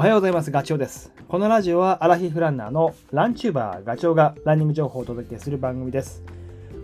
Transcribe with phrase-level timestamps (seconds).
[0.00, 0.50] おはようございます。
[0.50, 1.12] ガチョウです。
[1.28, 6.24] このラジオはアラヒフランナーのランチューバーガチョウがランニング情報をお届けする番組です。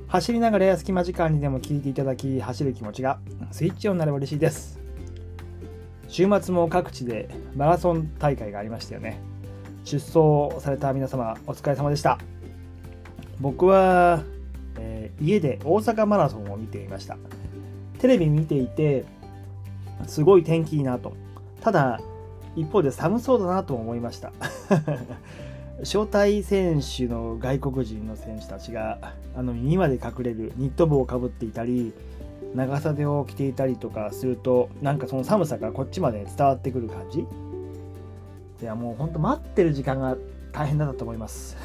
[0.07, 3.19] 走りながら隙間時間にでも聞いていただき、走る気持ちが
[3.53, 4.79] スイッチオンになれば嬉しいです。
[6.09, 9.19] 週末も各地でマラソン大会がありましたよね。
[9.85, 12.19] 出走された皆様、お疲れ様でした。
[13.41, 14.25] 僕は、
[14.79, 17.17] えー家で大阪マラソンを見ていました。
[17.99, 19.07] テレビ見ていて、
[20.07, 21.15] すごい天気いいなと。
[21.63, 21.99] ただ、
[22.57, 24.33] 一方で寒そうだなと思いました。
[25.81, 28.99] 招待選手の外国人の選手たちが
[29.37, 31.93] あの耳まで隠れるニット帽をかぶっていたり
[32.55, 37.27] 長袖を着ていたりとかするとなんかその寒さがこっちまで伝わってくる感じ。
[38.63, 40.17] いやもうほんと待ってる時間が
[40.51, 41.59] 大変だったと思います。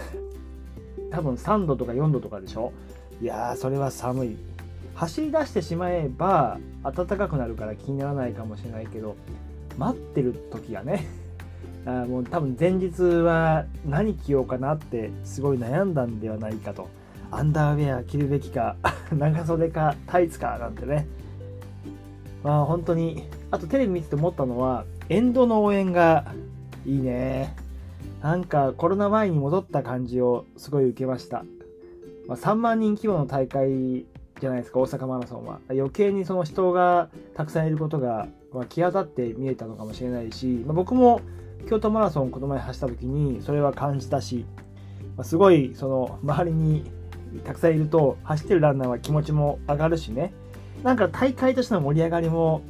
[1.10, 2.74] 多分3度とか4度とかでしょ。
[3.22, 4.38] いやーそれは寒い。
[4.94, 9.16] 走り出してしまえば暖かくなるから気にならないかもしれないけど
[9.82, 11.08] 待ってる時がね
[11.86, 16.88] あもう多分前日は何着ようかなってすごい悩んだんではないかと。
[17.34, 18.76] アンダーウェア着るべきか
[19.18, 21.08] 長袖かタイツかなんてね。
[22.44, 26.26] まあ本当にあとテレビ見てて思ったのはエンドの応援が
[26.86, 27.56] いいね。
[28.22, 31.44] なんかコロナ前に戻った感じをすごい受けました、
[32.28, 34.06] まあ、3万人規模の大会
[34.42, 35.60] じゃないですか大阪マラソンは。
[35.70, 41.22] 余計にその人がたくさんいることが、まあ、際立って見えたのかもしれないし、まあ、僕も
[41.70, 44.46] 京都マラソンこの前走った時にそれは感じたし、
[45.16, 46.92] まあ、すごいその周りに
[47.44, 50.34] たくさんいると走ってるランナーは気持ちも上がるしね。
[50.82, 52.64] なんか大会としての盛り上がりも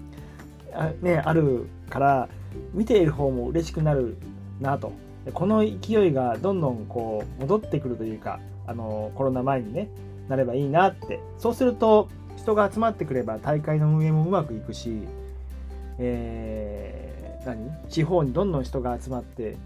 [0.74, 2.28] あ,、ね、あるから
[2.74, 4.18] 見ている方も嬉しくなる
[4.60, 4.92] なと。
[5.34, 9.88] この勢いがどんどんこう戻ってくるというかあのコロナ前にね
[10.30, 11.20] なればいいなって。
[11.38, 15.04] そうすると人が集まってくれば大会の運営もうまくいくし、
[16.00, 17.72] えー何？
[17.90, 19.58] 地方にどんどん人が集まって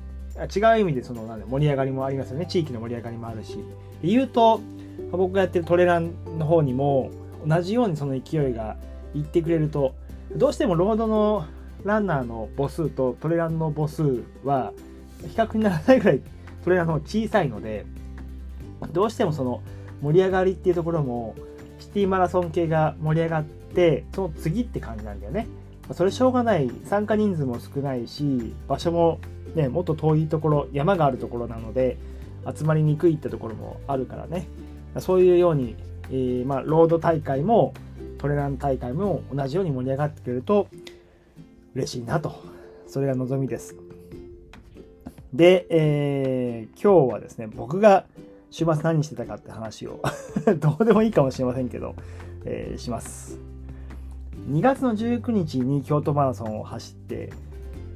[0.56, 2.46] 違う意味でそのなん盛り上がりもありますよね。
[2.46, 3.58] 地域の盛り上がりもあるし。
[4.02, 4.62] で言うと
[5.12, 7.12] 僕がやってるトレランの方にも
[7.46, 8.76] 同じようにその勢いが
[9.14, 9.94] いってくれると
[10.36, 11.46] どうしてもロードの
[11.84, 14.74] ランナーの母数とトレランの母数は
[15.22, 16.22] 比較にならないぐらい
[16.64, 17.86] トレランの方小さいので
[18.92, 19.62] どうしてもその
[20.06, 21.34] 盛り上がりっていうところも
[21.80, 25.48] シティマラソン系が盛り上がってその次って感じなんだよね。
[25.94, 26.70] それしょうがない。
[26.84, 29.20] 参加人数も少ないし場所も
[29.56, 31.98] ねもっと遠いところ山があるところなので
[32.56, 34.48] 集まりにくいってところもあるからね。
[35.00, 35.76] そういうように、
[36.12, 37.74] えーまあ、ロード大会も
[38.20, 40.68] トレラン大会も同じように盛り上がってくれると
[41.74, 42.36] 嬉しいなと。
[42.88, 43.76] それが望みです。
[45.34, 48.06] で、えー今日はですね僕が
[48.56, 50.00] 週末何してたかって話を
[50.60, 51.94] どうでもいいかもしれませんけど、
[52.46, 53.38] えーします。
[54.50, 57.32] 2月の19日に京都マラソンを走って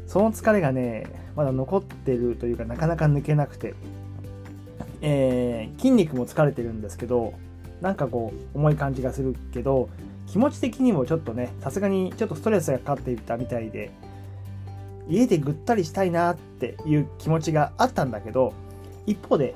[0.05, 1.05] その疲れがね
[1.37, 3.73] まだ残ってるというかなかなか抜けなくて、
[4.99, 7.35] えー筋肉も疲れてるんですけど
[7.79, 9.87] なんかこう重い感じがするけど
[10.27, 13.91] 気持ち的にもちょっとねさすがにちょっとストレスがかかっていたみたいで
[15.07, 18.51] 家でぐったりしたいなっていう気持ちがあったんだけど
[19.05, 19.55] 一方で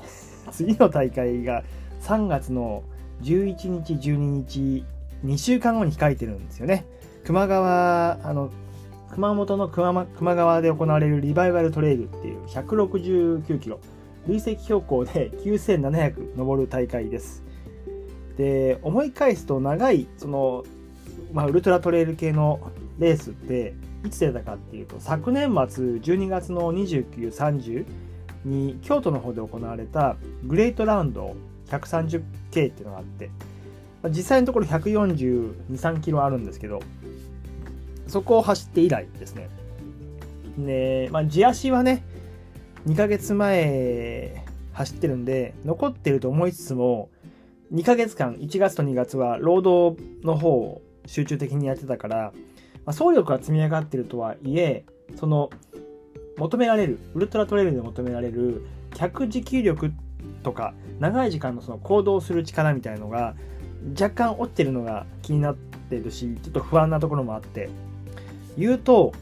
[0.51, 1.63] 次の大会が
[2.01, 2.83] 3月の
[3.21, 4.85] 11日12日
[5.25, 6.85] 2週間後に控えてるんですよね。
[7.23, 8.51] 熊川あの
[9.11, 13.79] 熊本の熊間球磨川で行われるリバイバルトレイルっていう169キロ
[14.27, 17.43] 累積標高で9700登る大会です。
[18.37, 20.63] で思い返すと長いその、
[21.31, 22.59] まあ、ウルトラトレイル系の
[22.97, 27.85] レースっていつ出たかっていうと昨年末12月の2930
[28.45, 31.35] に京都の方で行われたグレートラウンド
[31.67, 33.29] 130K っていうのがあって
[34.09, 36.81] 実際のところ142、3キロあるんですけど
[38.07, 39.49] そこを走って以来ですね。
[40.57, 42.03] で、まあ、地足はね
[42.85, 47.09] 2ヶ月前走ってるんで残ってると思いつつも
[47.73, 52.33] 2ヶ月間1月と2月は労働の方を集中的にやってたから、
[52.85, 54.85] まあ、総力が積み上がってるとはいえ
[55.15, 55.49] その
[56.37, 58.65] 求められるウルトラトレイルで求められる
[58.95, 59.91] 脚持久力
[60.43, 63.35] とか長い時間のその行動する力みたいのが
[63.99, 67.69] 若干落ちてるのが気になってるしちょっと不安なところもあって。
[68.57, 69.13] 言うと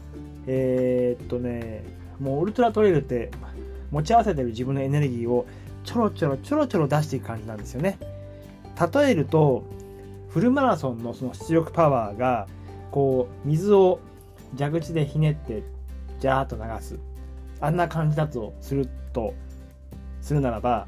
[0.46, 1.84] えーっとね
[2.20, 3.30] もうウルトラトレイルって
[3.90, 5.46] 持ち合わせてる自分のエネルギーを
[5.84, 7.98] ちょろちょろちょろちょろ出していく感じなんですよね。
[8.94, 9.64] 例えると
[10.28, 12.46] フルマラソンのその出力パワーが
[12.90, 14.00] こう水を
[14.58, 15.62] 蛇口でひねって
[16.22, 17.00] ジャーッと流す。
[17.60, 19.34] あんな感じだとすると
[20.20, 20.86] するならば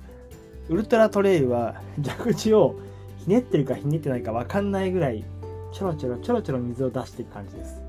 [0.69, 2.77] ウルトラトレイルは蛇口を
[3.19, 5.25] ひねってるかひねってないか分かんないぐらい
[5.73, 7.83] ちょろちょろちょろちょろ水を出していく感じです。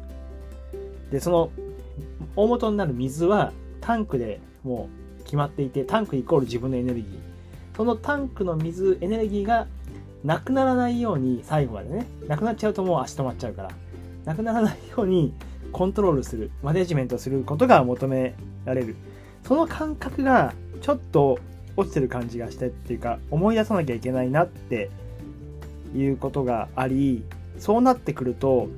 [1.12, 1.52] でその
[2.36, 4.90] 大元になる水はタンクでも
[5.20, 7.06] う決まっていてタンクイコール自分のエネルギー。
[7.78, 9.68] そのタンクの水エネルギーが
[10.24, 12.08] なくならないように最後までね。
[12.28, 13.70] なくなっちゃうともう足止まっちゃうから。
[14.26, 15.32] なくならないように
[15.72, 18.36] コントロールするマネジメントすることが求め
[18.66, 18.96] られる。
[19.44, 21.40] その感覚がちょっと
[21.78, 24.90] 落ちてる感じがしてっていうか思い出さなきゃいけないなって
[25.94, 27.24] いうことがあり
[27.60, 28.70] そうなってくると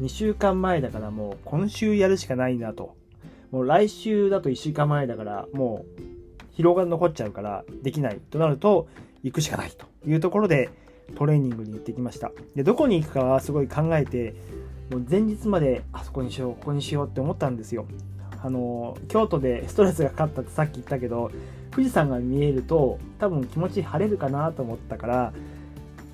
[0.00, 2.96] 2週間前だからもう今週やるしかないなと。
[3.50, 8.88] もう来週だと1週間前だからもう疲労が残っちゃうからできないとなると
[9.22, 10.70] 行くしかないというところで
[11.16, 12.32] トレーニングに行ってきました。
[12.54, 14.34] でどこに行くかはすごい考えて
[14.90, 17.86] もう前日まであそこにしようここにしようって思ったんですよ。
[18.42, 21.30] あの京都でストレスがかかったってさっき言ったけど
[21.70, 25.32] 富士山が見えると多分気持ち晴れるかなと思ったから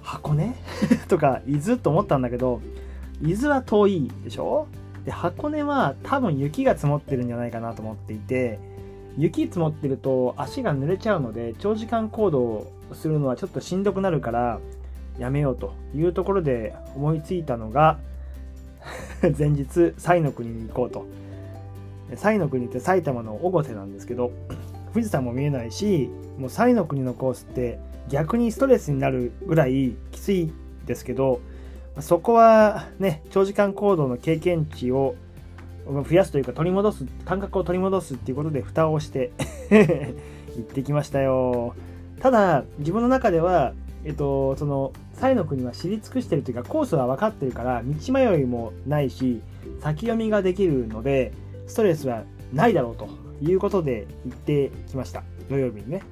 [0.03, 0.55] 箱根？
[1.09, 2.61] とか伊豆と思ったんだけど
[3.21, 4.67] 伊豆は遠いでしょ？
[5.05, 8.59] で箱根は多分雪が積もってるんじゃないかなと思っていて
[9.19, 14.61] 雪積もってると足が濡れちゃうので長時間行動するのはちょっとしんどくなるから
[15.21, 17.99] やめようというところで思いついたのが
[19.39, 21.07] 前日西の国に行こうと。
[22.17, 24.33] 西の国って埼玉の越生なんですけど
[24.93, 27.79] 富士山も見えないしもう西の国のコースって
[28.09, 30.53] 逆にストレスになるぐらいきつい
[30.87, 31.41] ですけど
[32.01, 35.15] そこはね長時間行動の経験値を
[35.87, 39.31] 増やすというか取り戻す感覚を取り戻すっていうことで蓋をして
[39.71, 41.75] 行ってきましたよ。
[42.21, 43.73] ただ自分の中では
[44.05, 49.41] えっとその西の国は知り尽くしてるというかコースは分かってるから道迷いもないし
[49.81, 51.33] 先読みができるので
[51.67, 53.09] ストレスはないだろうと
[53.43, 55.23] いうことで行ってきました。
[55.49, 56.03] 土曜日にね。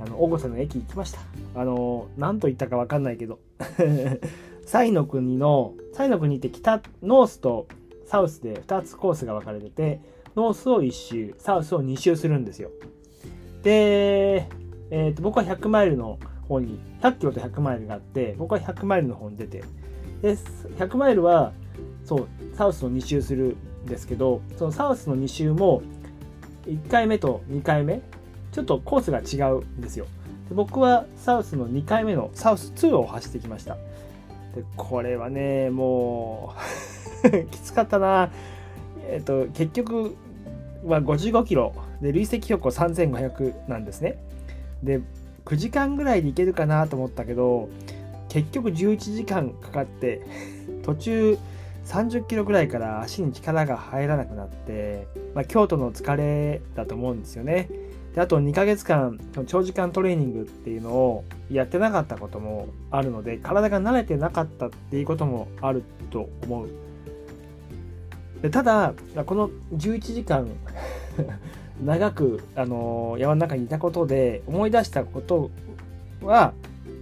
[0.00, 1.20] あの大御所の駅行きました。
[1.54, 3.38] あの何と言ったか分かんないけど。
[4.66, 7.66] 西の国の西の国って北ノースと
[8.06, 10.00] サウスで2つコースが分かれてて
[10.36, 12.70] ノースを1周サウスを2周するんですよ。
[13.62, 14.48] で、
[14.90, 16.18] えー、と僕は100マイルの
[16.50, 19.64] 方に100キロと100マイルがあって僕は100マイルの方に出て
[20.22, 20.36] で
[20.78, 21.52] 100マイルは
[22.04, 25.82] そうサウスを2周するんですけどそのサウスの2周も
[26.66, 28.02] 1回目と2回目
[28.52, 30.06] ちょっとコースが違うんですよ
[30.48, 33.76] で僕はサウスの2回目のサウス2を走ってきました
[34.54, 36.90] でこれはねもう
[37.50, 38.30] きつかったな。
[39.08, 40.16] えっ、と、結局
[40.84, 44.18] は55キロで累積標高3500なんですね。
[44.82, 45.00] で、
[45.50, 47.68] 9時間ぐらいで行けるかなと思ったけど、
[48.28, 50.22] 結局11時間かかって、
[50.84, 51.38] 途中
[51.86, 57.68] 30キロぐらいから足に力が入らなくなって、まあ、京都の疲れだと思うんですよね。
[58.14, 66.68] であと2ヶ月間長時間トレーニングっていうのをやってなかったこともあるので体が慣れてなかったっていうこともあると思う
[68.42, 68.94] でただ
[69.26, 70.48] この11時間
[71.84, 75.50] 長く、あの山の中にいたことで思い出したこと
[76.22, 76.52] は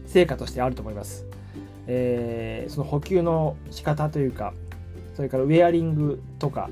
[0.06, 1.26] 成果としてあると思います。
[1.88, 4.52] えー、その補給の仕方というか
[5.14, 6.70] それからウェアリングとか、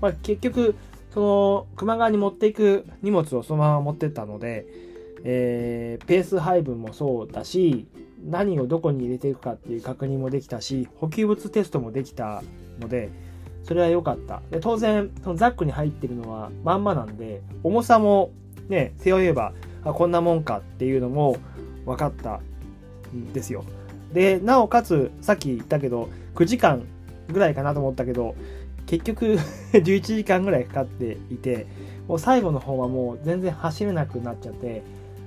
[0.00, 0.76] まあ、結局
[1.12, 4.66] その球磨川に持っていく荷物をそのまま持ってったので、
[5.24, 7.88] えー、ペース配分もそうだし
[8.24, 12.42] 何をどこに入れていくかっていう確認もできたし補給物テストもできた
[12.78, 13.10] ので
[13.64, 14.42] それは良かった。
[14.50, 18.30] で、当然、そのザックに入ってるのはまんまなんで、重さも
[18.68, 19.52] ね、背負えば、
[19.84, 21.36] あ、こんなもんかっていうのも
[21.84, 22.40] 分かった
[23.14, 23.64] んですよ。
[24.12, 26.84] で、なおかつ、さっき言ったけど、9時間
[27.30, 28.34] ぐらいかなと思ったけど、
[28.86, 29.36] 結局
[29.72, 31.66] 11時間ぐらいかかっていて、
[32.06, 34.82] もう最後の方はもう全然走れなくなっちゃって、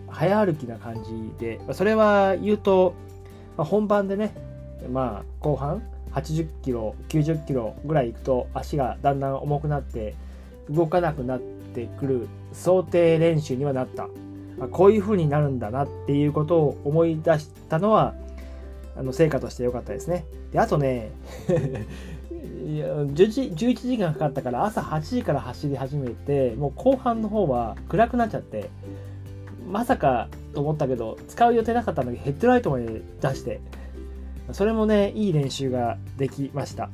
[0.08, 2.94] 早歩きな感じで、それは言うと、
[3.58, 4.34] まあ、本番でね、
[4.92, 10.16] まあ後半80キロ90キロぐらい行くと足がだんだん重くなって
[10.70, 14.08] 動かなくなってくる想定練習にはなった。
[14.70, 18.14] こういう風になるんだなっていうことを思い出したのは
[18.96, 20.26] あの成果として良かったですね。
[20.52, 21.12] であとね
[22.66, 28.70] 11, 11時間かかったから朝8時から走り始めてもう後半の方は暗くなっちゃって
[29.68, 33.62] まさかと思ったけど使う予定なかったのにヘッドライトまで出して
[34.52, 36.86] それもね、いい練習ができました。
[36.86, 36.90] っ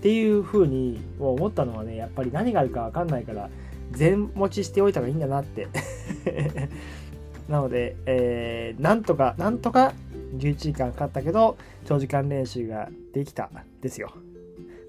[0.00, 3.48] ていうふうに思ったのはね、やっぱり何があるかわかんないから、
[3.92, 5.68] 全持ちしておいた方がいいんだなって
[7.48, 9.94] なので、えー、なんとか、なんとか
[10.36, 13.50] 11時間かかったけど、長時間練習ができた
[13.80, 14.12] ですよ。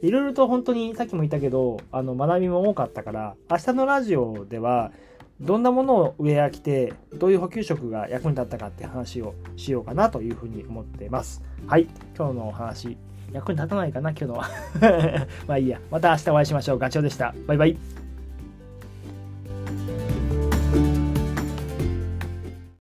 [0.02, 4.92] いろいろと本当にさっきも言ったけど、あの学びも多かったから、明日のラジオでは、
[5.40, 11.44] どんなものを上飽きて、どういう補給食が役に立ったかって話をしようかなというふうに思っています。
[11.68, 12.98] はい、今日のお話、
[13.32, 14.50] 役に立たないかな、今日のは。
[15.48, 15.80] まあいいや。
[15.92, 16.80] また明日お会いしましょう。
[16.80, 17.36] ガチョウでした。
[17.46, 17.97] バイバイ。